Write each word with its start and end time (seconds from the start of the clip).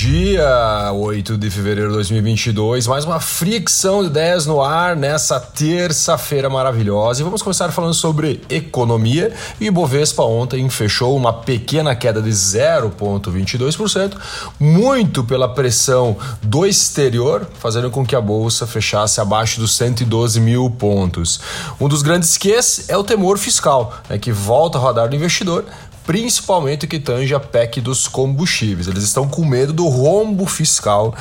dia, 0.00 0.92
8 0.94 1.36
de 1.36 1.50
fevereiro 1.50 1.90
de 1.90 1.96
2022. 1.96 2.86
Mais 2.86 3.04
uma 3.04 3.20
fricção 3.20 4.00
de 4.02 4.08
ideias 4.08 4.46
no 4.46 4.62
ar 4.62 4.96
nessa 4.96 5.38
terça-feira 5.38 6.48
maravilhosa. 6.48 7.20
E 7.20 7.22
vamos 7.22 7.42
começar 7.42 7.70
falando 7.70 7.92
sobre 7.92 8.40
economia. 8.48 9.30
E 9.60 9.70
Bovespa 9.70 10.22
ontem 10.22 10.66
fechou 10.70 11.14
uma 11.14 11.34
pequena 11.34 11.94
queda 11.94 12.22
de 12.22 12.30
0,22%, 12.30 14.16
muito 14.58 15.22
pela 15.22 15.46
pressão 15.46 16.16
do 16.42 16.64
exterior, 16.64 17.46
fazendo 17.58 17.90
com 17.90 18.02
que 18.02 18.16
a 18.16 18.22
bolsa 18.22 18.66
fechasse 18.66 19.20
abaixo 19.20 19.60
dos 19.60 19.76
112 19.76 20.40
mil 20.40 20.70
pontos. 20.70 21.42
Um 21.78 21.88
dos 21.88 22.00
grandes 22.00 22.38
ques 22.38 22.88
é 22.88 22.96
o 22.96 23.04
temor 23.04 23.36
fiscal, 23.36 23.92
né, 24.08 24.16
que 24.16 24.32
volta 24.32 24.78
a 24.78 24.80
rodar 24.80 25.10
do 25.10 25.16
investidor 25.16 25.66
principalmente 26.06 26.86
o 26.86 26.88
que 26.88 26.98
tange 26.98 27.34
a 27.34 27.40
PEC 27.40 27.80
dos 27.80 28.08
combustíveis. 28.08 28.88
Eles 28.88 29.04
estão 29.04 29.28
com 29.28 29.44
medo 29.44 29.72
do 29.72 29.86
rombo 29.88 30.46
fiscal 30.46 31.14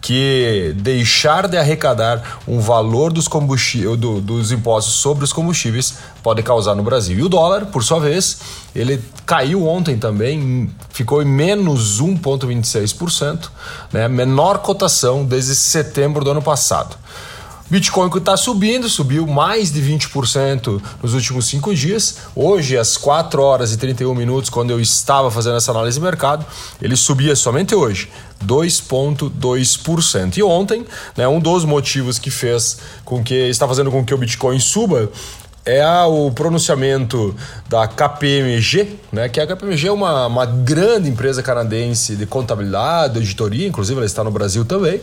que 0.00 0.72
deixar 0.76 1.48
de 1.48 1.56
arrecadar 1.56 2.38
um 2.46 2.60
valor 2.60 3.12
dos, 3.12 3.26
combustíveis, 3.26 3.98
do, 3.98 4.20
dos 4.20 4.52
impostos 4.52 4.94
sobre 4.94 5.24
os 5.24 5.32
combustíveis 5.32 5.94
pode 6.22 6.44
causar 6.44 6.76
no 6.76 6.82
Brasil. 6.84 7.18
E 7.18 7.22
o 7.22 7.28
dólar, 7.28 7.66
por 7.66 7.82
sua 7.82 7.98
vez, 7.98 8.38
ele 8.72 9.02
caiu 9.24 9.66
ontem 9.66 9.98
também, 9.98 10.70
ficou 10.90 11.22
em 11.22 11.26
menos 11.26 12.00
1,26%, 12.00 13.48
né? 13.92 14.06
menor 14.06 14.58
cotação 14.58 15.24
desde 15.24 15.56
setembro 15.56 16.24
do 16.24 16.30
ano 16.30 16.42
passado. 16.42 16.96
Bitcoin 17.68 18.08
que 18.08 18.18
está 18.18 18.36
subindo, 18.36 18.88
subiu 18.88 19.26
mais 19.26 19.72
de 19.72 19.82
20% 19.82 20.80
nos 21.02 21.14
últimos 21.14 21.46
cinco 21.46 21.74
dias. 21.74 22.18
Hoje, 22.34 22.78
às 22.78 22.96
4 22.96 23.42
horas 23.42 23.72
e 23.72 23.76
31 23.76 24.14
minutos, 24.14 24.48
quando 24.48 24.70
eu 24.70 24.80
estava 24.80 25.32
fazendo 25.32 25.56
essa 25.56 25.72
análise 25.72 25.98
de 25.98 26.04
mercado, 26.04 26.46
ele 26.80 26.94
subia 26.94 27.34
somente 27.34 27.74
hoje 27.74 28.08
2,2%. 28.44 30.36
E 30.36 30.42
ontem, 30.44 30.86
né, 31.16 31.26
um 31.26 31.40
dos 31.40 31.64
motivos 31.64 32.20
que 32.20 32.30
fez 32.30 32.78
com 33.04 33.24
que 33.24 33.34
está 33.34 33.66
fazendo 33.66 33.90
com 33.90 34.04
que 34.04 34.14
o 34.14 34.18
Bitcoin 34.18 34.60
suba 34.60 35.10
é 35.66 35.84
o 36.04 36.30
pronunciamento 36.30 37.34
da 37.68 37.88
KPMG, 37.88 39.00
né? 39.12 39.28
Que 39.28 39.40
a 39.40 39.46
KPMG 39.46 39.88
é 39.88 39.92
uma, 39.92 40.28
uma 40.28 40.46
grande 40.46 41.08
empresa 41.10 41.42
canadense 41.42 42.14
de 42.14 42.24
contabilidade, 42.24 43.14
de 43.14 43.18
auditoria, 43.18 43.66
inclusive 43.66 43.98
ela 43.98 44.06
está 44.06 44.22
no 44.22 44.30
Brasil 44.30 44.64
também. 44.64 45.00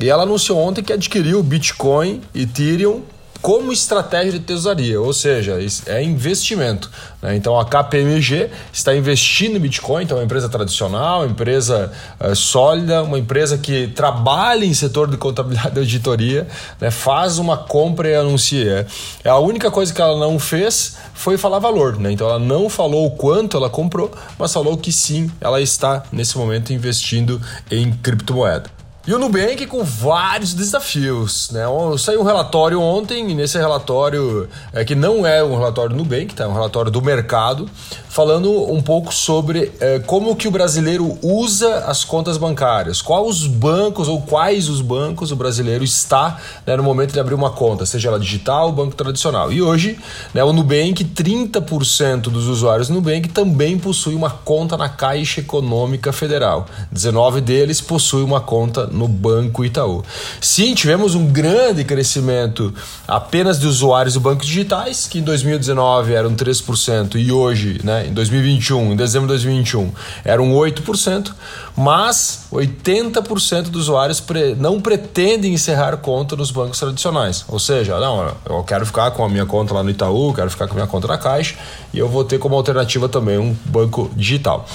E 0.00 0.10
ela 0.10 0.24
anunciou 0.24 0.58
ontem 0.58 0.82
que 0.82 0.92
adquiriu 0.92 1.40
Bitcoin, 1.42 2.20
Ethereum 2.34 3.02
como 3.42 3.72
estratégia 3.72 4.32
de 4.32 4.40
tesouraria, 4.40 5.00
ou 5.00 5.12
seja, 5.12 5.58
é 5.86 6.02
investimento. 6.02 6.90
Né? 7.22 7.36
Então 7.36 7.58
a 7.58 7.64
KPMG 7.64 8.50
está 8.72 8.94
investindo 8.94 9.56
em 9.56 9.60
Bitcoin, 9.60 10.04
então 10.04 10.16
é 10.16 10.20
uma 10.20 10.24
empresa 10.24 10.48
tradicional, 10.48 11.20
uma 11.20 11.30
empresa 11.30 11.92
é, 12.18 12.34
sólida, 12.34 13.02
uma 13.02 13.18
empresa 13.18 13.56
que 13.56 13.88
trabalha 13.88 14.64
em 14.64 14.74
setor 14.74 15.08
de 15.08 15.16
contabilidade 15.16 15.76
e 15.76 15.78
auditoria, 15.78 16.46
né? 16.80 16.90
faz 16.90 17.38
uma 17.38 17.56
compra 17.56 18.08
e 18.08 18.14
anuncia. 18.14 18.86
A 19.24 19.38
única 19.38 19.70
coisa 19.70 19.92
que 19.92 20.00
ela 20.00 20.18
não 20.18 20.38
fez 20.38 20.96
foi 21.14 21.38
falar 21.38 21.58
valor, 21.58 21.98
né? 21.98 22.12
então 22.12 22.28
ela 22.28 22.38
não 22.38 22.68
falou 22.68 23.06
o 23.06 23.10
quanto 23.12 23.56
ela 23.56 23.70
comprou, 23.70 24.10
mas 24.38 24.52
falou 24.52 24.76
que 24.76 24.92
sim, 24.92 25.30
ela 25.40 25.60
está 25.60 26.02
nesse 26.12 26.36
momento 26.36 26.72
investindo 26.72 27.40
em 27.70 27.92
criptomoeda. 27.92 28.79
E 29.06 29.14
o 29.14 29.18
Nubank 29.18 29.66
com 29.66 29.82
vários 29.82 30.52
desafios. 30.52 31.50
Né? 31.50 31.62
Saiu 31.98 32.20
um 32.20 32.24
relatório 32.24 32.78
ontem, 32.82 33.30
e 33.30 33.34
nesse 33.34 33.56
relatório, 33.56 34.46
é, 34.74 34.84
que 34.84 34.94
não 34.94 35.26
é 35.26 35.42
um 35.42 35.56
relatório 35.56 35.96
do 35.96 36.02
Nubank, 36.02 36.34
tá? 36.34 36.44
é 36.44 36.46
um 36.46 36.52
relatório 36.52 36.90
do 36.90 37.00
mercado, 37.00 37.66
falando 38.10 38.70
um 38.70 38.82
pouco 38.82 39.14
sobre 39.14 39.72
é, 39.80 40.00
como 40.00 40.36
que 40.36 40.46
o 40.46 40.50
brasileiro 40.50 41.18
usa 41.22 41.76
as 41.86 42.04
contas 42.04 42.36
bancárias, 42.36 43.00
quais 43.00 43.26
os 43.26 43.46
bancos 43.46 44.06
ou 44.06 44.20
quais 44.20 44.68
os 44.68 44.82
bancos 44.82 45.32
o 45.32 45.36
brasileiro 45.36 45.82
está 45.82 46.38
né, 46.66 46.76
no 46.76 46.82
momento 46.82 47.12
de 47.12 47.20
abrir 47.20 47.34
uma 47.34 47.50
conta, 47.50 47.86
seja 47.86 48.08
ela 48.08 48.20
digital 48.20 48.66
ou 48.66 48.72
banco 48.72 48.94
tradicional. 48.94 49.50
E 49.50 49.62
hoje, 49.62 49.98
né, 50.34 50.44
o 50.44 50.52
Nubank, 50.52 51.04
30% 51.04 52.22
dos 52.22 52.48
usuários 52.48 52.88
do 52.88 52.94
Nubank 52.94 53.30
também 53.30 53.78
possuem 53.78 54.14
uma 54.14 54.30
conta 54.30 54.76
na 54.76 54.90
Caixa 54.90 55.40
Econômica 55.40 56.12
Federal. 56.12 56.66
19 56.92 57.40
deles 57.40 57.80
possuem 57.80 58.24
uma 58.24 58.40
conta 58.40 58.89
no 58.90 59.06
Banco 59.08 59.64
Itaú. 59.64 60.04
Sim, 60.40 60.74
tivemos 60.74 61.14
um 61.14 61.26
grande 61.26 61.84
crescimento 61.84 62.72
apenas 63.06 63.58
de 63.58 63.66
usuários 63.66 64.14
do 64.14 64.20
banco 64.20 64.44
digitais, 64.44 65.06
que 65.06 65.18
em 65.18 65.22
2019 65.22 66.12
eram 66.12 66.34
3% 66.34 67.16
e 67.16 67.30
hoje, 67.32 67.80
né, 67.84 68.06
em 68.06 68.12
2021, 68.12 68.92
em 68.92 68.96
dezembro 68.96 69.26
de 69.28 69.34
2021, 69.34 69.92
eram 70.24 70.52
8%, 70.52 71.32
mas 71.76 72.46
80% 72.52 73.70
dos 73.70 73.82
usuários 73.82 74.22
não 74.58 74.80
pretendem 74.80 75.52
encerrar 75.52 75.96
conta 75.96 76.36
nos 76.36 76.50
bancos 76.50 76.78
tradicionais. 76.78 77.44
Ou 77.48 77.58
seja, 77.58 77.98
não, 77.98 78.34
eu 78.48 78.62
quero 78.64 78.86
ficar 78.86 79.10
com 79.12 79.24
a 79.24 79.28
minha 79.28 79.46
conta 79.46 79.74
lá 79.74 79.82
no 79.82 79.90
Itaú, 79.90 80.32
quero 80.34 80.50
ficar 80.50 80.66
com 80.66 80.72
a 80.72 80.76
minha 80.76 80.86
conta 80.86 81.08
na 81.08 81.18
Caixa 81.18 81.56
e 81.92 81.98
eu 81.98 82.08
vou 82.08 82.24
ter 82.24 82.38
como 82.38 82.54
alternativa 82.54 83.08
também 83.08 83.38
um 83.38 83.56
banco 83.64 84.10
digital. 84.14 84.66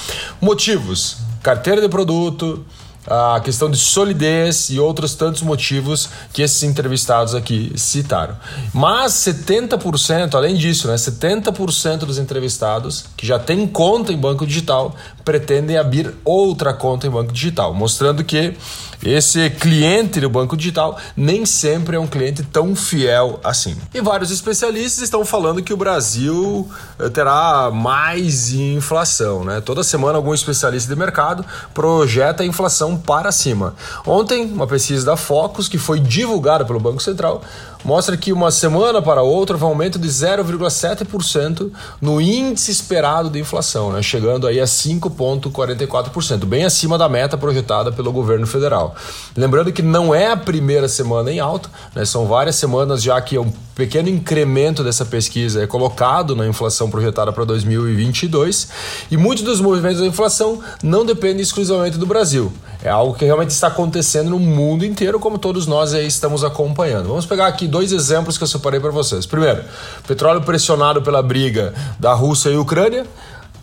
Motivos: 0.41 1.17
carteira 1.41 1.81
de 1.81 1.89
produto, 1.89 2.65
a 3.07 3.39
questão 3.43 3.69
de 3.69 3.77
solidez 3.77 4.69
e 4.69 4.79
outros 4.79 5.15
tantos 5.15 5.41
motivos 5.41 6.09
que 6.33 6.41
esses 6.41 6.63
entrevistados 6.63 7.35
aqui 7.35 7.71
citaram. 7.75 8.35
Mas 8.73 9.13
70%, 9.13 10.33
além 10.35 10.55
disso, 10.55 10.87
né, 10.87 10.95
70% 10.95 11.99
dos 11.99 12.17
entrevistados 12.17 13.05
que 13.15 13.25
já 13.25 13.37
têm 13.37 13.67
conta 13.67 14.11
em 14.11 14.17
banco 14.17 14.45
digital 14.45 14.95
pretendem 15.23 15.77
abrir 15.77 16.13
outra 16.23 16.73
conta 16.73 17.07
em 17.07 17.09
banco 17.09 17.31
digital, 17.31 17.73
mostrando 17.73 18.23
que 18.23 18.55
esse 19.03 19.49
cliente 19.49 20.19
do 20.19 20.29
banco 20.29 20.57
digital 20.57 20.97
nem 21.15 21.45
sempre 21.45 21.95
é 21.95 21.99
um 21.99 22.07
cliente 22.07 22.43
tão 22.43 22.75
fiel 22.75 23.39
assim. 23.43 23.75
E 23.93 24.01
vários 24.01 24.31
especialistas 24.31 25.03
estão 25.03 25.23
falando 25.25 25.61
que 25.61 25.73
o 25.73 25.77
Brasil 25.77 26.67
eh, 26.99 27.09
terá 27.09 27.69
mais 27.71 28.51
inflação, 28.51 29.43
né? 29.43 29.61
Toda 29.61 29.83
semana 29.83 30.17
algum 30.17 30.33
especialista 30.33 30.91
de 30.91 30.99
mercado 30.99 31.45
projeta 31.73 32.43
a 32.43 32.45
inflação 32.45 32.94
para 32.97 33.31
cima. 33.31 33.75
Ontem, 34.05 34.45
uma 34.45 34.67
pesquisa 34.67 35.05
da 35.05 35.17
Focus 35.17 35.67
que 35.67 35.77
foi 35.77 35.99
divulgada 35.99 36.65
pelo 36.65 36.79
Banco 36.79 37.01
Central 37.01 37.41
mostra 37.85 38.17
que 38.17 38.33
uma 38.33 38.49
semana 38.49 38.99
para 38.99 39.21
outra 39.21 39.55
vai 39.55 39.69
um 39.69 39.71
aumento 39.71 39.99
de 39.99 40.07
0,7% 40.07 41.71
no 42.01 42.19
índice 42.19 42.71
esperado 42.71 43.29
de 43.29 43.39
inflação, 43.39 43.93
né? 43.93 44.01
chegando 44.01 44.47
aí 44.47 44.59
a 44.59 44.65
5,44%, 44.65 46.45
bem 46.45 46.65
acima 46.65 46.97
da 46.97 47.07
meta 47.07 47.37
projetada 47.37 47.91
pelo 47.91 48.11
governo 48.11 48.47
federal. 48.47 48.95
Lembrando 49.37 49.71
que 49.71 49.83
não 49.83 50.15
é 50.15 50.31
a 50.31 50.37
primeira 50.37 50.87
semana 50.87 51.31
em 51.31 51.39
alta, 51.39 51.69
né? 51.93 52.03
são 52.03 52.25
várias 52.25 52.55
semanas 52.55 53.03
já 53.03 53.21
que 53.21 53.37
um 53.37 53.53
pequeno 53.75 54.09
incremento 54.09 54.83
dessa 54.83 55.05
pesquisa 55.05 55.61
é 55.61 55.67
colocado 55.67 56.35
na 56.35 56.47
inflação 56.47 56.89
projetada 56.89 57.31
para 57.33 57.43
2022 57.43 58.69
e 59.11 59.17
muitos 59.17 59.43
dos 59.43 59.59
movimentos 59.59 59.99
da 59.99 60.07
inflação 60.07 60.59
não 60.81 61.05
dependem 61.05 61.41
exclusivamente 61.41 61.97
do 61.97 62.05
Brasil. 62.05 62.51
É 62.81 62.89
algo 62.89 63.15
que 63.15 63.25
realmente 63.25 63.49
está 63.49 63.67
acontecendo 63.67 64.29
no 64.29 64.39
mundo 64.39 64.85
inteiro, 64.85 65.19
como 65.19 65.37
todos 65.37 65.67
nós 65.67 65.91
estamos 65.93 66.43
acompanhando. 66.43 67.07
Vamos 67.07 67.25
pegar 67.25 67.47
aqui 67.47 67.67
dois 67.75 67.91
exemplos 67.91 68.37
que 68.37 68.43
eu 68.45 68.47
separei 68.47 68.79
para 68.79 68.89
vocês. 68.89 69.25
Primeiro, 69.25 69.61
petróleo 70.07 70.41
pressionado 70.41 71.01
pela 71.01 71.21
briga 71.21 71.73
da 71.99 72.13
Rússia 72.13 72.49
e 72.49 72.57
Ucrânia 72.57 73.05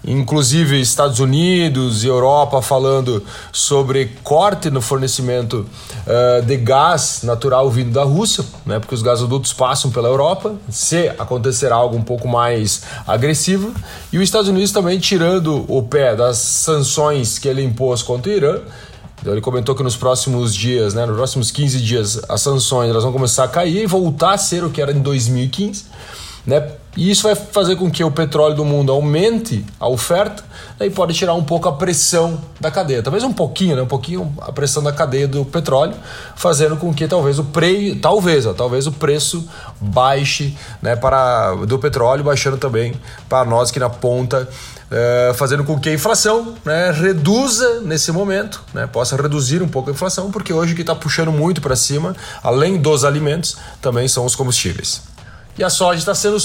inclusive 0.05 0.81
Estados 0.81 1.21
Unidos 1.21 2.03
e 2.03 2.09
Europa 2.09 2.61
falando 2.61 3.23
sobre 3.53 4.17
corte 4.25 4.69
no 4.69 4.81
fornecimento 4.81 5.65
uh, 5.65 6.45
de 6.45 6.57
gás 6.57 7.21
natural 7.23 7.71
vindo 7.71 7.93
da 7.93 8.03
Rússia, 8.03 8.45
né, 8.67 8.81
porque 8.81 8.97
os 8.97 9.01
gasodutos 9.01 9.53
passam 9.53 9.93
pela 9.93 10.09
Europa, 10.09 10.57
se 10.69 11.09
acontecer 11.11 11.71
algo 11.71 11.97
um 11.97 12.03
pouco 12.03 12.27
mais 12.27 12.83
agressivo, 13.07 13.73
e 14.13 14.19
os 14.19 14.25
Estados 14.25 14.49
Unidos 14.49 14.73
também 14.73 14.99
tirando 14.99 15.65
o 15.69 15.83
pé 15.85 16.17
das 16.17 16.39
sanções 16.39 17.39
que 17.39 17.47
ele 17.47 17.63
impôs 17.63 18.03
contra 18.03 18.33
o 18.33 18.35
Irã 18.35 18.61
ele 19.25 19.41
comentou 19.41 19.75
que 19.75 19.83
nos 19.83 19.97
próximos 19.97 20.55
dias, 20.55 20.95
né, 20.95 21.07
nos 21.07 21.17
próximos 21.17 21.51
15 21.51 21.81
dias, 21.81 22.21
as 22.29 22.41
sanções 22.41 22.91
elas 22.91 23.05
vão 23.05 23.13
começar 23.13 23.45
a 23.45 23.49
cair 23.49 23.85
e 23.85 23.87
voltar 23.87 24.35
a 24.35 24.39
ser 24.39 24.65
o 24.65 24.71
que 24.71 24.83
era 24.83 24.91
em 24.93 25.01
2015. 25.01 25.85
Né? 26.45 26.73
E 26.97 27.09
isso 27.11 27.23
vai 27.23 27.37
fazer 27.37 27.77
com 27.77 27.89
que 27.89 28.03
o 28.03 28.11
petróleo 28.11 28.57
do 28.57 28.65
mundo 28.65 28.91
aumente 28.91 29.65
a 29.79 29.89
oferta 29.89 30.43
né, 30.79 30.87
e 30.87 30.91
pode 30.91 31.15
tirar 31.15 31.35
um 31.35 31.45
pouco 31.45 31.69
a 31.69 31.73
pressão 31.73 32.39
da 32.61 32.69
cadeia. 32.69 33.01
Talvez 33.01 33.23
um 33.23 33.33
pouquinho, 33.33 33.77
né? 33.77 33.83
um 33.83 33.87
pouquinho 33.87 34.35
a 34.41 34.51
pressão 34.51 34.83
da 34.83 34.93
cadeia 34.93 35.29
do 35.29 35.45
petróleo, 35.45 35.95
fazendo 36.35 36.77
com 36.77 36.93
que 36.93 37.07
talvez 37.07 37.39
o 37.39 37.45
pre... 37.45 37.95
talvez, 37.95 38.45
ó, 38.45 38.53
talvez 38.53 38.89
o 38.89 38.93
preço 38.93 39.49
baixe 39.81 40.57
né, 40.83 40.97
para 40.97 41.55
do 41.65 41.79
petróleo, 41.79 42.25
baixando 42.25 42.59
também 42.59 42.93
para 43.29 43.45
nós 43.45 43.71
que 43.71 43.79
na 43.79 43.89
ponta 43.89 44.49
é, 44.93 45.33
fazendo 45.35 45.65
com 45.65 45.81
que 45.81 45.89
a 45.89 45.93
inflação 45.95 46.55
né, 46.65 46.91
reduza 46.91 47.81
nesse 47.81 48.13
momento, 48.13 48.63
né, 48.75 48.87
possa 48.87 49.17
reduzir 49.17 49.63
um 49.63 49.69
pouco 49.69 49.89
a 49.89 49.93
inflação, 49.93 50.31
porque 50.31 50.53
hoje 50.53 50.75
o 50.75 50.77
que 50.77 50.83
está 50.83 50.95
puxando 50.95 51.33
muito 51.33 51.63
para 51.63 51.75
cima, 51.75 52.15
além 52.43 52.81
dos 52.81 53.05
alimentos, 53.05 53.57
também 53.81 54.07
são 54.07 54.27
os 54.27 54.37
combustíveis. 54.37 55.03
E 55.57 55.63
a 55.63 55.69
soja 55.69 55.99
está 55.99 56.15
sendo 56.15 56.39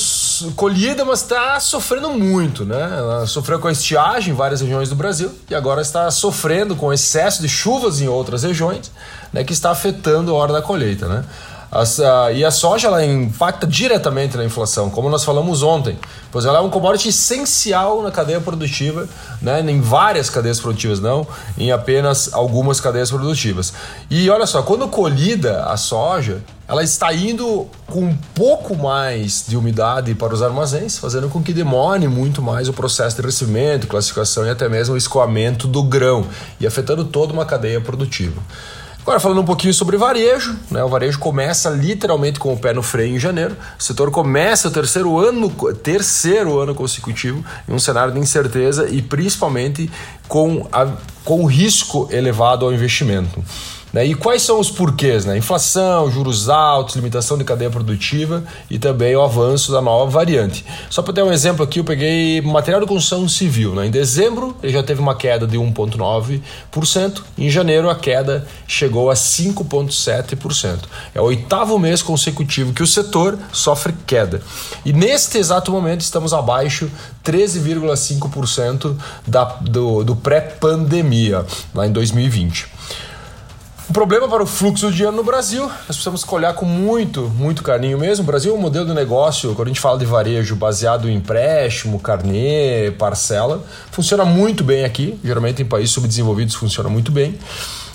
colhida, 0.56 1.06
mas 1.06 1.22
está 1.22 1.58
sofrendo 1.62 2.10
muito, 2.10 2.66
né? 2.66 2.94
Ela 2.98 3.26
sofreu 3.26 3.58
com 3.58 3.70
a 3.70 3.72
estiagem 3.72 4.34
em 4.34 4.36
várias 4.36 4.60
regiões 4.60 4.90
do 4.90 4.96
Brasil 4.96 5.34
e 5.50 5.56
agora 5.56 5.82
está 5.82 6.12
sofrendo 6.12 6.76
com 6.76 6.92
excesso 6.92 7.42
de 7.42 7.48
chuvas 7.48 8.02
em 8.02 8.10
outras 8.10 8.44
regiões, 8.44 8.92
né? 9.32 9.46
Que 9.46 9.54
está 9.54 9.72
afetando 9.72 10.32
a 10.32 10.34
hora 10.34 10.52
da 10.52 10.62
colheita, 10.62 11.08
né? 11.08 11.24
Uh, 11.72 12.32
e 12.34 12.46
a 12.46 12.52
soja 12.52 12.88
ela 12.88 13.06
impacta 13.06 13.68
diretamente 13.68 14.38
na 14.38 14.46
inflação, 14.46 14.90
como 14.90 15.10
nós 15.10 15.26
falamos 15.26 15.62
ontem, 15.62 16.00
pois 16.32 16.46
ela 16.46 16.60
é 16.60 16.62
um 16.62 16.70
commodity 16.70 17.10
essencial 17.10 18.02
na 18.02 18.10
cadeia 18.10 18.40
produtiva, 18.40 19.08
né, 19.42 19.60
em 19.62 19.82
várias 19.82 20.30
cadeias 20.30 20.60
produtivas, 20.60 21.02
não 21.02 21.28
em 21.58 21.72
apenas 21.72 22.34
algumas 22.34 22.80
cadeias 22.80 23.10
produtivas. 23.10 23.74
E 24.10 24.30
olha 24.30 24.46
só, 24.46 24.62
quando 24.62 24.88
colhida 24.88 25.66
a 25.66 25.76
soja, 25.76 26.42
ela 26.68 26.84
está 26.84 27.14
indo 27.14 27.68
com 27.86 28.02
um 28.02 28.18
pouco 28.34 28.76
mais 28.76 29.46
de 29.48 29.56
umidade 29.58 30.16
para 30.16 30.34
os 30.34 30.42
armazéns, 30.42 30.98
fazendo 30.98 31.30
com 31.30 31.44
que 31.44 31.54
demore 31.54 32.08
muito 32.08 32.42
mais 32.42 32.68
o 32.68 32.74
processo 32.74 33.18
de 33.18 33.22
recebimento, 33.22 33.88
classificação 33.88 34.46
e 34.46 34.50
até 34.50 34.68
mesmo 34.68 34.96
o 34.96 34.98
escoamento 34.98 35.68
do 35.68 35.84
grão, 35.84 36.26
e 36.60 36.68
afetando 36.68 37.06
toda 37.06 37.34
uma 37.34 37.46
cadeia 37.46 37.80
produtiva. 37.80 38.42
Agora 39.08 39.22
falando 39.22 39.40
um 39.40 39.46
pouquinho 39.46 39.74
sobre 39.74 39.96
varejo, 39.96 40.60
né? 40.70 40.84
O 40.84 40.90
varejo 40.90 41.18
começa 41.18 41.70
literalmente 41.70 42.40
com 42.40 42.52
o 42.52 42.58
pé 42.58 42.74
no 42.74 42.84
freio 42.84 43.16
em 43.16 43.18
janeiro. 43.18 43.56
O 43.80 43.82
setor 43.82 44.12
começa 44.12 44.68
o 44.68 44.72
terceiro 44.72 45.18
ano, 45.18 45.50
terceiro 45.82 46.60
ano 46.60 46.76
consecutivo 46.76 47.42
em 47.70 47.74
um 47.74 47.80
cenário 47.80 48.14
de 48.14 48.20
incerteza 48.20 48.90
e 48.90 49.02
principalmente 49.02 49.90
com, 50.28 50.68
a, 50.74 50.92
com 51.24 51.46
risco 51.46 52.10
elevado 52.12 52.66
ao 52.66 52.74
investimento. 52.74 53.42
Né? 53.98 54.06
E 54.06 54.14
quais 54.14 54.44
são 54.44 54.60
os 54.60 54.70
porquês? 54.70 55.26
Né? 55.26 55.40
Inflação, 55.40 56.12
juros 56.12 56.50
altos, 56.50 56.96
limitação 56.96 57.36
de 57.36 57.44
cadeia 57.44 57.72
produtiva 57.72 58.44
e 58.70 58.78
também 58.78 59.16
o 59.16 59.24
avanço 59.24 59.72
da 59.72 59.82
nova 59.82 60.12
variante. 60.12 60.64
Só 60.88 61.02
para 61.02 61.16
ter 61.16 61.24
um 61.24 61.32
exemplo 61.32 61.64
aqui, 61.64 61.80
eu 61.80 61.84
peguei 61.84 62.40
material 62.42 62.80
de 62.80 62.86
construção 62.86 63.28
civil. 63.28 63.74
Né? 63.74 63.88
Em 63.88 63.90
dezembro, 63.90 64.56
ele 64.62 64.72
já 64.72 64.84
teve 64.84 65.02
uma 65.02 65.16
queda 65.16 65.48
de 65.48 65.58
1,9%. 65.58 67.24
Em 67.40 67.50
janeiro, 67.50 67.90
a 67.90 67.96
queda 67.96 68.46
chegou 68.68 69.10
a 69.10 69.16
5,7%. 69.16 70.82
É 71.16 71.20
o 71.20 71.24
oitavo 71.24 71.80
mês 71.80 72.04
consecutivo 72.04 72.74
que 72.74 72.84
o 72.84 72.88
setor 72.88 73.36
sofre 73.52 73.96
queda. 74.06 74.44
E 74.86 74.94
neste 74.94 75.40
exato 75.40 75.72
momento, 75.72 76.02
estamos 76.02 76.36
abaixo 76.36 76.88
13,5% 77.26 78.96
do, 79.62 80.04
do 80.04 80.16
pré-pandemia, 80.16 81.44
lá 81.74 81.88
em 81.88 81.92
2020. 81.92 82.78
O 83.90 83.94
problema 83.94 84.28
para 84.28 84.44
o 84.44 84.46
fluxo 84.46 84.90
de 84.90 84.98
dinheiro 84.98 85.16
no 85.16 85.24
Brasil, 85.24 85.64
nós 85.64 85.86
precisamos 85.86 86.26
olhar 86.28 86.54
com 86.54 86.66
muito, 86.66 87.32
muito 87.38 87.64
carinho 87.64 87.98
mesmo. 87.98 88.22
O 88.24 88.26
Brasil 88.26 88.54
é 88.54 88.58
um 88.58 88.60
modelo 88.60 88.86
de 88.86 88.94
negócio, 88.94 89.56
quando 89.56 89.70
a 89.70 89.70
gente 89.70 89.80
fala 89.80 89.98
de 89.98 90.06
varejo 90.06 90.58
baseado 90.58 91.10
em 91.10 91.16
empréstimo, 91.16 91.98
carnê, 91.98 92.92
parcela, 93.00 93.64
funciona 93.90 94.26
muito 94.26 94.62
bem 94.62 94.84
aqui. 94.84 95.18
Geralmente 95.24 95.62
em 95.62 95.66
países 95.66 95.92
subdesenvolvidos 95.92 96.54
funciona 96.54 96.90
muito 96.90 97.14
bem. 97.14 97.40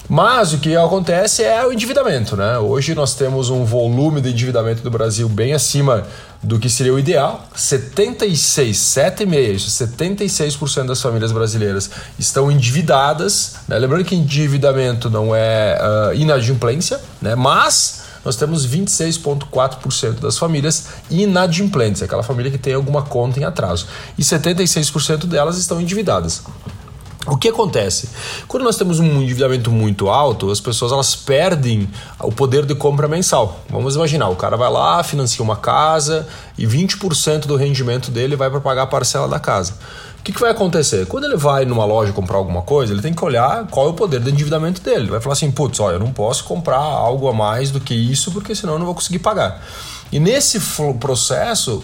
Mas 0.09 0.55
o 0.55 0.59
que 0.59 0.75
acontece 0.75 1.45
é 1.45 1.65
o 1.65 1.71
endividamento, 1.71 2.37
né? 2.37 2.59
Hoje 2.59 2.95
nós 2.95 3.15
temos 3.15 3.51
um 3.51 3.63
volume 3.63 4.23
de 4.23 4.31
endividamento 4.31 4.83
do 4.83 4.91
Brasil 4.91 5.29
bem 5.29 5.53
acima 5.53 6.07
do 6.43 6.59
que 6.59 6.69
seria 6.69 6.93
o 6.93 6.99
ideal. 6.99 7.47
76, 7.55 8.77
7,5, 8.77 9.57
76% 9.57 10.87
das 10.87 11.01
famílias 11.01 11.31
brasileiras 11.31 11.91
estão 12.19 12.51
endividadas. 12.51 13.57
Né? 13.69 13.79
Lembrando 13.79 14.05
que 14.05 14.15
endividamento 14.15 15.09
não 15.09 15.35
é 15.35 15.79
uh, 15.81 16.15
inadimplência, 16.15 17.01
né? 17.21 17.35
Mas 17.35 18.03
nós 18.25 18.37
temos 18.37 18.67
26,4% 18.67 20.21
das 20.21 20.39
famílias 20.39 20.87
inadimplentes, 21.11 22.03
aquela 22.03 22.23
família 22.23 22.51
que 22.51 22.59
tem 22.59 22.75
alguma 22.75 23.03
conta 23.03 23.41
em 23.41 23.45
atraso. 23.45 23.87
E 24.17 24.23
76% 24.23 25.27
delas 25.27 25.59
estão 25.59 25.81
endividadas. 25.81 26.43
O 27.27 27.37
que 27.37 27.49
acontece? 27.49 28.09
Quando 28.49 28.65
nós 28.65 28.77
temos 28.77 28.99
um 28.99 29.23
endividamento 29.23 29.71
muito 29.71 30.09
alto, 30.09 30.51
as 30.51 30.61
pessoas 30.61 30.91
elas 30.91 31.15
perdem 31.15 31.89
o 32.21 32.33
poder 32.33 32.67
de 32.67 32.75
compra 32.75 33.07
mensal. 33.07 33.61
Vamos 33.71 33.95
imaginar, 33.95 34.29
o 34.29 34.35
cara 34.35 34.57
vai 34.57 34.71
lá, 34.71 35.03
financia 35.05 35.43
uma 35.43 35.55
casa 35.55 36.27
e 36.59 36.67
20% 36.67 37.47
do 37.47 37.55
rendimento 37.55 38.11
dele 38.11 38.35
vai 38.35 38.51
para 38.51 38.61
pagar 38.61 38.83
a 38.83 38.87
parcela 38.87 39.29
da 39.29 39.39
casa. 39.39 39.75
O 40.19 40.25
que, 40.25 40.33
que, 40.33 40.41
vai 40.41 40.51
acontecer? 40.51 41.07
Quando 41.07 41.25
ele 41.25 41.37
vai 41.37 41.65
numa 41.65 41.85
loja 41.85 42.13
comprar 42.13 42.39
alguma 42.39 42.63
coisa, 42.63 42.93
ele 42.93 43.03
tem 43.03 43.13
que 43.13 43.25
olhar 43.25 43.67
qual 43.69 43.87
é 43.87 43.91
o 43.91 43.95
poder 43.95 44.21
de 44.21 44.31
endividamento 44.31 44.81
dele. 44.81 45.03
Ele 45.03 45.11
vai 45.11 45.21
falar 45.21 45.33
assim, 45.33 45.51
putz, 45.51 45.81
olha, 45.81 45.97
eu 45.97 46.01
não 46.01 46.13
posso 46.13 46.45
comprar 46.45 46.77
algo 46.77 47.29
a 47.29 47.33
mais 47.33 47.73
do 47.73 47.81
que 47.81 47.95
isso 47.95 48.31
porque 48.31 48.55
senão 48.55 48.75
eu 48.75 48.79
não 48.79 48.87
vou 48.87 48.95
conseguir 48.95 49.19
pagar. 49.19 49.61
E 50.13 50.21
nesse 50.21 50.61
processo, 51.01 51.83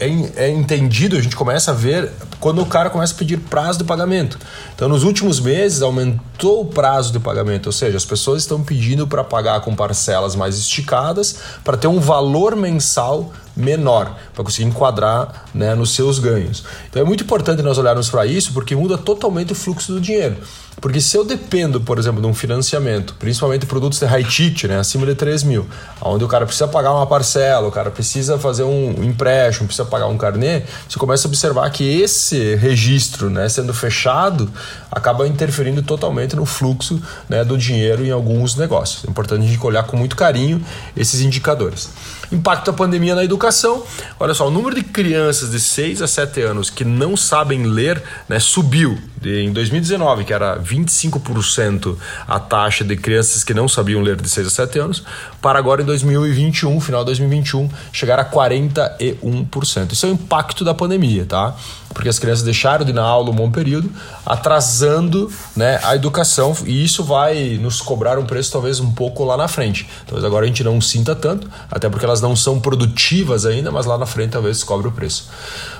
é, 0.00 0.44
é, 0.44 0.50
entendido, 0.50 1.16
a 1.16 1.20
gente 1.20 1.34
começa 1.34 1.70
a 1.72 1.74
ver 1.74 2.12
quando 2.38 2.62
o 2.62 2.66
cara 2.66 2.88
começa 2.88 3.14
a 3.14 3.16
pedir 3.16 3.38
prazo 3.38 3.78
de 3.78 3.84
pagamento. 3.84 4.38
Então, 4.74 4.88
nos 4.88 5.02
últimos 5.02 5.40
meses, 5.40 5.82
aumentou 5.82 6.62
o 6.62 6.66
prazo 6.66 7.12
de 7.12 7.18
pagamento, 7.18 7.66
ou 7.66 7.72
seja, 7.72 7.96
as 7.96 8.04
pessoas 8.04 8.42
estão 8.42 8.62
pedindo 8.62 9.06
para 9.06 9.24
pagar 9.24 9.60
com 9.60 9.74
parcelas 9.74 10.36
mais 10.36 10.56
esticadas 10.56 11.38
para 11.64 11.76
ter 11.76 11.88
um 11.88 11.98
valor 11.98 12.54
mensal 12.54 13.32
menor, 13.56 14.16
para 14.32 14.44
conseguir 14.44 14.68
enquadrar 14.68 15.46
né, 15.52 15.74
nos 15.74 15.94
seus 15.94 16.20
ganhos. 16.20 16.64
Então, 16.88 17.02
é 17.02 17.04
muito 17.04 17.24
importante 17.24 17.60
nós 17.60 17.76
olharmos 17.76 18.08
para 18.08 18.24
isso, 18.24 18.52
porque 18.52 18.76
muda 18.76 18.96
totalmente 18.96 19.52
o 19.52 19.56
fluxo 19.56 19.92
do 19.92 20.00
dinheiro. 20.00 20.36
Porque 20.80 21.00
se 21.00 21.16
eu 21.16 21.24
dependo, 21.24 21.80
por 21.80 21.98
exemplo, 21.98 22.20
de 22.20 22.26
um 22.26 22.34
financiamento, 22.34 23.14
principalmente 23.18 23.66
produtos 23.66 23.98
de 23.98 24.06
high 24.06 24.24
ticket, 24.24 24.64
né, 24.64 24.78
acima 24.78 25.04
de 25.06 25.14
3 25.14 25.42
mil, 25.42 25.66
onde 26.00 26.24
o 26.24 26.28
cara 26.28 26.46
precisa 26.46 26.68
pagar 26.68 26.92
uma 26.92 27.06
parcela, 27.06 27.66
o 27.66 27.70
cara 27.70 27.90
precisa 27.90 28.38
fazer 28.38 28.62
um 28.62 29.02
empréstimo, 29.02 29.66
precisa 29.66 29.88
pagar 29.88 30.06
um 30.06 30.16
carnê, 30.16 30.62
você 30.88 30.98
começa 30.98 31.26
a 31.26 31.28
observar 31.28 31.68
que 31.70 32.00
esse 32.00 32.54
registro, 32.56 33.28
né, 33.28 33.48
sendo 33.48 33.74
fechado, 33.74 34.50
acaba 34.90 35.26
interferindo 35.26 35.82
totalmente 35.82 36.36
no 36.36 36.46
fluxo 36.46 37.02
né, 37.28 37.44
do 37.44 37.58
dinheiro 37.58 38.04
em 38.04 38.10
alguns 38.10 38.56
negócios. 38.56 39.04
É 39.04 39.10
importante 39.10 39.44
a 39.44 39.48
gente 39.48 39.64
olhar 39.64 39.82
com 39.84 39.96
muito 39.96 40.16
carinho 40.16 40.64
esses 40.96 41.20
indicadores. 41.20 41.90
Impacto 42.30 42.70
da 42.70 42.72
pandemia 42.76 43.14
na 43.14 43.24
educação. 43.24 43.82
Olha 44.20 44.34
só, 44.34 44.46
o 44.46 44.50
número 44.50 44.76
de 44.76 44.82
crianças 44.82 45.50
de 45.50 45.58
6 45.58 46.02
a 46.02 46.06
7 46.06 46.42
anos 46.42 46.68
que 46.68 46.84
não 46.84 47.16
sabem 47.16 47.64
ler 47.64 48.02
né, 48.28 48.38
subiu. 48.38 48.98
De, 49.20 49.42
em 49.42 49.52
2019, 49.52 50.24
que 50.24 50.32
era 50.32 50.56
25% 50.68 51.96
a 52.26 52.38
taxa 52.38 52.84
de 52.84 52.96
crianças 52.96 53.42
que 53.42 53.54
não 53.54 53.68
sabiam 53.68 54.02
ler 54.02 54.16
de 54.16 54.28
6 54.28 54.46
a 54.46 54.50
7 54.50 54.78
anos, 54.78 55.02
para 55.40 55.58
agora 55.58 55.82
em 55.82 55.84
2021, 55.84 56.80
final 56.80 57.00
de 57.02 57.06
2021, 57.06 57.68
chegar 57.92 58.18
a 58.18 58.24
41%. 58.24 59.92
Isso 59.92 60.06
é 60.06 60.08
o 60.10 60.12
impacto 60.12 60.64
da 60.64 60.74
pandemia, 60.74 61.24
tá? 61.24 61.54
Porque 61.94 62.08
as 62.08 62.18
crianças 62.18 62.44
deixaram 62.44 62.84
de 62.84 62.90
ir 62.90 62.94
na 62.94 63.02
aula 63.02 63.30
um 63.30 63.34
bom 63.34 63.50
período, 63.50 63.90
atrasando 64.24 65.32
né, 65.56 65.80
a 65.82 65.96
educação, 65.96 66.54
e 66.66 66.84
isso 66.84 67.02
vai 67.02 67.58
nos 67.60 67.80
cobrar 67.80 68.18
um 68.18 68.26
preço 68.26 68.52
talvez 68.52 68.78
um 68.78 68.92
pouco 68.92 69.24
lá 69.24 69.36
na 69.36 69.48
frente. 69.48 69.88
Talvez 70.06 70.24
agora 70.24 70.44
a 70.44 70.48
gente 70.48 70.62
não 70.62 70.80
sinta 70.80 71.14
tanto, 71.14 71.50
até 71.70 71.88
porque 71.88 72.04
elas 72.04 72.20
não 72.20 72.36
são 72.36 72.60
produtivas 72.60 73.46
ainda, 73.46 73.70
mas 73.72 73.86
lá 73.86 73.96
na 73.96 74.06
frente 74.06 74.32
talvez 74.32 74.62
cobre 74.62 74.88
o 74.88 74.92
preço. 74.92 75.28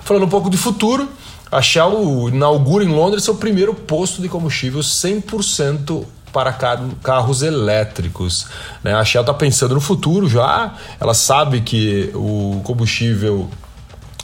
Falando 0.03 0.25
um 0.25 0.29
pouco 0.29 0.49
de 0.49 0.57
futuro, 0.57 1.09
a 1.51 1.63
Shell 1.63 2.29
inaugura 2.29 2.85
em 2.85 2.89
Londres 2.89 3.25
seu 3.25 3.35
primeiro 3.35 3.75
posto 3.75 4.21
de 4.21 4.29
combustível 4.29 4.81
100% 4.81 6.05
para 6.33 6.53
carros 7.03 7.43
elétricos. 7.43 8.47
Né? 8.83 8.95
A 8.95 9.05
Shell 9.05 9.23
está 9.23 9.35
pensando 9.35 9.75
no 9.75 9.81
futuro 9.81 10.29
já, 10.29 10.75
ela 11.01 11.15
sabe 11.15 11.61
que 11.63 12.11
o 12.15 12.61
combustível 12.65 13.49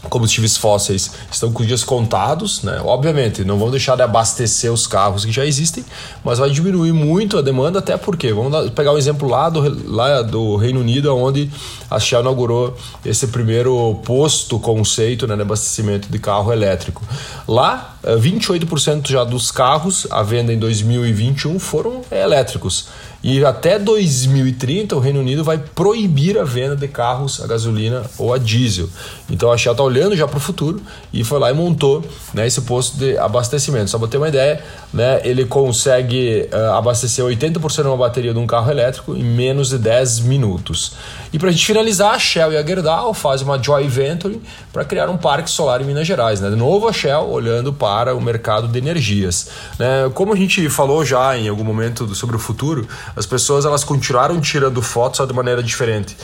combustíveis 0.08 0.56
fósseis 0.56 1.12
estão 1.30 1.52
com 1.52 1.64
dias 1.64 1.84
contados, 1.84 2.62
né? 2.62 2.80
Obviamente, 2.84 3.44
não 3.44 3.58
vão 3.58 3.70
deixar 3.70 3.96
de 3.96 4.02
abastecer 4.02 4.72
os 4.72 4.86
carros 4.86 5.24
que 5.24 5.32
já 5.32 5.44
existem, 5.44 5.84
mas 6.24 6.38
vai 6.38 6.50
diminuir 6.50 6.92
muito 6.92 7.38
a 7.38 7.42
demanda, 7.42 7.78
até 7.78 7.96
porque, 7.96 8.32
vamos 8.32 8.70
pegar 8.70 8.92
um 8.92 8.98
exemplo 8.98 9.28
lá 9.28 9.48
do, 9.48 9.90
lá 9.90 10.22
do 10.22 10.56
Reino 10.56 10.80
Unido, 10.80 11.14
onde 11.16 11.50
a 11.90 11.98
Shell 11.98 12.20
inaugurou 12.20 12.76
esse 13.04 13.28
primeiro 13.28 14.00
posto 14.04 14.58
conceito 14.58 15.26
né, 15.26 15.36
de 15.36 15.42
abastecimento 15.42 16.08
de 16.10 16.18
carro 16.18 16.52
elétrico. 16.52 17.02
Lá, 17.46 17.96
28% 18.04 19.04
eh, 19.04 19.12
já 19.12 19.24
dos 19.24 19.50
carros 19.50 20.06
à 20.10 20.22
venda 20.22 20.52
em 20.52 20.58
2021 20.58 21.58
foram 21.58 22.02
elétricos. 22.10 22.88
E 23.24 23.42
até 23.42 23.78
2030 23.78 24.94
o 24.94 24.98
Reino 24.98 25.20
Unido 25.20 25.42
vai 25.42 25.56
proibir 25.56 26.38
a 26.38 26.44
venda 26.44 26.76
de 26.76 26.86
carros 26.86 27.42
a 27.42 27.46
gasolina 27.46 28.02
ou 28.18 28.34
a 28.34 28.36
diesel. 28.36 28.86
Então 29.30 29.50
a 29.50 29.56
Shell 29.56 29.72
está 29.72 29.82
olhando 29.82 30.14
já 30.14 30.28
para 30.28 30.36
o 30.36 30.40
futuro 30.40 30.78
e 31.10 31.24
foi 31.24 31.38
lá 31.38 31.50
e 31.50 31.54
montou 31.54 32.04
né, 32.34 32.46
esse 32.46 32.60
posto 32.60 32.98
de 32.98 33.16
abastecimento. 33.16 33.88
Só 33.88 33.98
para 33.98 34.08
ter 34.08 34.18
uma 34.18 34.28
ideia, 34.28 34.62
né, 34.92 35.22
ele 35.24 35.46
consegue 35.46 36.50
uh, 36.52 36.74
abastecer 36.74 37.24
80% 37.24 37.80
de 37.80 37.88
uma 37.88 37.96
bateria 37.96 38.34
de 38.34 38.38
um 38.38 38.46
carro 38.46 38.70
elétrico 38.70 39.16
em 39.16 39.24
menos 39.24 39.70
de 39.70 39.78
10 39.78 40.20
minutos. 40.20 40.92
E 41.32 41.38
para 41.38 41.48
a 41.48 41.52
gente 41.52 41.64
finalizar, 41.64 42.14
a 42.14 42.18
Shell 42.18 42.52
e 42.52 42.58
a 42.58 42.62
Gerdau 42.62 43.14
fazem 43.14 43.46
uma 43.46 43.60
joint 43.60 43.88
venture 43.88 44.38
para 44.70 44.84
criar 44.84 45.08
um 45.08 45.16
parque 45.16 45.48
solar 45.48 45.80
em 45.80 45.84
Minas 45.84 46.06
Gerais. 46.06 46.42
Né? 46.42 46.50
De 46.50 46.56
novo 46.56 46.86
a 46.86 46.92
Shell 46.92 47.26
olhando 47.30 47.72
para 47.72 48.14
o 48.14 48.20
mercado 48.20 48.68
de 48.68 48.78
energias. 48.78 49.48
Né? 49.78 50.10
Como 50.12 50.30
a 50.34 50.36
gente 50.36 50.68
falou 50.68 51.02
já 51.06 51.38
em 51.38 51.48
algum 51.48 51.64
momento 51.64 52.14
sobre 52.14 52.36
o 52.36 52.38
futuro, 52.38 52.86
as 53.16 53.26
pessoas 53.26 53.64
elas 53.64 53.84
continuaram 53.84 54.40
tirando 54.40 54.82
fotos 54.82 55.18
só 55.18 55.26
de 55.26 55.32
maneira 55.32 55.62
diferente. 55.62 56.16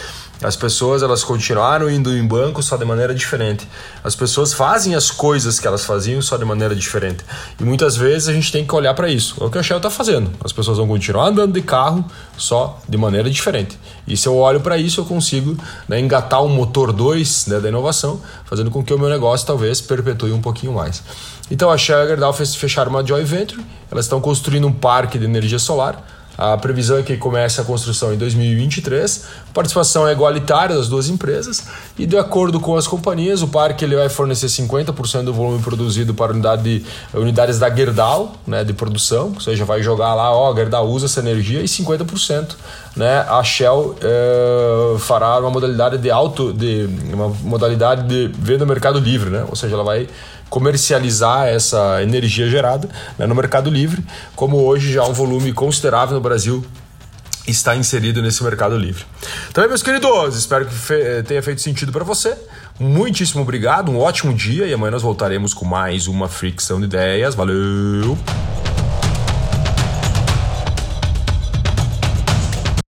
As 0.42 0.56
pessoas 0.56 1.02
elas 1.02 1.22
continuaram 1.22 1.90
indo 1.90 2.16
em 2.16 2.26
banco 2.26 2.62
só 2.62 2.76
de 2.78 2.84
maneira 2.84 3.14
diferente. 3.14 3.68
As 4.02 4.16
pessoas 4.16 4.54
fazem 4.54 4.94
as 4.94 5.10
coisas 5.10 5.60
que 5.60 5.66
elas 5.66 5.84
faziam 5.84 6.22
só 6.22 6.38
de 6.38 6.46
maneira 6.46 6.74
diferente. 6.74 7.22
E 7.60 7.62
muitas 7.62 7.94
vezes 7.94 8.26
a 8.26 8.32
gente 8.32 8.50
tem 8.50 8.64
que 8.64 8.74
olhar 8.74 8.94
para 8.94 9.10
isso. 9.10 9.36
É 9.38 9.44
o 9.44 9.50
que 9.50 9.58
a 9.58 9.62
Shell 9.62 9.76
está 9.76 9.90
fazendo. 9.90 10.30
As 10.42 10.50
pessoas 10.50 10.78
vão 10.78 10.88
continuar 10.88 11.26
andando 11.26 11.52
de 11.52 11.60
carro 11.60 12.02
só 12.38 12.80
de 12.88 12.96
maneira 12.96 13.28
diferente. 13.28 13.78
E 14.08 14.16
se 14.16 14.26
eu 14.26 14.36
olho 14.36 14.60
para 14.60 14.78
isso, 14.78 15.02
eu 15.02 15.04
consigo 15.04 15.56
né, 15.86 16.00
engatar 16.00 16.42
um 16.42 16.48
motor 16.48 16.90
2 16.90 17.46
né, 17.48 17.60
da 17.60 17.68
inovação, 17.68 18.18
fazendo 18.46 18.70
com 18.70 18.82
que 18.82 18.94
o 18.94 18.98
meu 18.98 19.10
negócio 19.10 19.46
talvez 19.46 19.82
perpetue 19.82 20.32
um 20.32 20.40
pouquinho 20.40 20.72
mais. 20.72 21.02
Então 21.50 21.70
a 21.70 21.76
Shell 21.76 21.98
e 21.98 22.02
a 22.02 22.06
Gerdau 22.06 22.32
fecharam 22.32 22.90
uma 22.90 23.06
joint 23.06 23.26
venture, 23.26 23.62
elas 23.90 24.06
estão 24.06 24.22
construindo 24.22 24.66
um 24.66 24.72
parque 24.72 25.18
de 25.18 25.26
energia 25.26 25.58
solar 25.58 26.02
a 26.36 26.56
previsão 26.56 26.98
é 26.98 27.02
que 27.02 27.16
comece 27.16 27.60
a 27.60 27.64
construção 27.64 28.14
em 28.14 28.16
2023. 28.16 29.24
A 29.50 29.52
participação 29.52 30.08
é 30.08 30.12
igualitária 30.12 30.74
das 30.74 30.88
duas 30.88 31.08
empresas. 31.08 31.64
E, 31.98 32.06
de 32.06 32.16
acordo 32.16 32.58
com 32.58 32.76
as 32.76 32.86
companhias, 32.86 33.42
o 33.42 33.48
parque 33.48 33.84
ele 33.84 33.96
vai 33.96 34.08
fornecer 34.08 34.46
50% 34.46 35.24
do 35.24 35.34
volume 35.34 35.62
produzido 35.62 36.14
para 36.14 36.32
unidade 36.32 36.62
de, 36.62 36.84
unidades 37.12 37.58
da 37.58 37.68
Gerdau, 37.68 38.36
né, 38.46 38.64
de 38.64 38.72
produção, 38.72 39.32
ou 39.34 39.40
seja, 39.40 39.64
vai 39.64 39.82
jogar 39.82 40.14
lá, 40.14 40.34
ó, 40.34 40.52
a 40.52 40.54
Gerdau 40.54 40.88
usa 40.88 41.06
essa 41.06 41.20
energia 41.20 41.60
e 41.60 41.66
50%, 41.66 42.56
né, 42.96 43.20
a 43.28 43.42
Shell 43.42 43.96
é, 44.00 44.98
fará 44.98 45.38
uma 45.38 45.50
modalidade 45.50 45.98
de 45.98 46.10
alto, 46.10 46.52
de 46.52 46.88
uma 47.12 47.28
modalidade 47.28 48.08
de 48.08 48.28
venda 48.38 48.64
mercado 48.64 48.98
livre, 48.98 49.30
né, 49.30 49.44
ou 49.48 49.56
seja, 49.56 49.74
ela 49.74 49.84
vai 49.84 50.08
comercializar 50.50 51.46
essa 51.46 52.02
energia 52.02 52.50
gerada 52.50 52.88
né, 53.16 53.26
no 53.26 53.34
Mercado 53.34 53.70
Livre, 53.70 54.04
como 54.36 54.58
hoje 54.58 54.92
já 54.92 55.04
um 55.04 55.12
volume 55.12 55.52
considerável 55.52 56.16
no 56.16 56.20
Brasil 56.20 56.62
está 57.46 57.74
inserido 57.74 58.20
nesse 58.20 58.42
Mercado 58.44 58.76
Livre. 58.76 59.04
Então, 59.50 59.66
meus 59.66 59.82
queridos, 59.82 60.36
espero 60.36 60.66
que 60.66 60.74
fe 60.74 61.22
tenha 61.26 61.42
feito 61.42 61.60
sentido 61.60 61.90
para 61.90 62.04
você. 62.04 62.36
Muitíssimo 62.78 63.42
obrigado, 63.42 63.90
um 63.90 63.98
ótimo 63.98 64.34
dia 64.34 64.66
e 64.66 64.72
amanhã 64.72 64.90
nós 64.90 65.02
voltaremos 65.02 65.54
com 65.54 65.64
mais 65.64 66.06
uma 66.06 66.28
fricção 66.28 66.78
de 66.78 66.86
ideias. 66.86 67.34
Valeu! 67.34 68.16